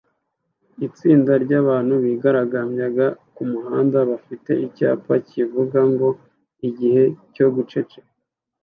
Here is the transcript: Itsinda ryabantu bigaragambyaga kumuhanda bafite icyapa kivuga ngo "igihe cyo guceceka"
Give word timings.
Itsinda 0.87 1.31
ryabantu 1.43 1.93
bigaragambyaga 2.03 3.05
kumuhanda 3.35 3.97
bafite 4.09 4.51
icyapa 4.65 5.13
kivuga 5.29 5.79
ngo 5.91 6.07
"igihe 6.67 7.03
cyo 7.33 7.47
guceceka" 7.55 7.97